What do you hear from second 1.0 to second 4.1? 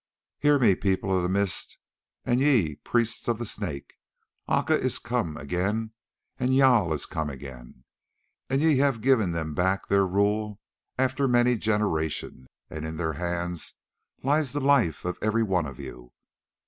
of the Mist, and ye, priests of the Snake.